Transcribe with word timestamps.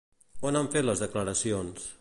On 0.49 0.57
han 0.61 0.71
fet 0.77 0.87
les 0.89 1.05
declaracions? 1.07 1.89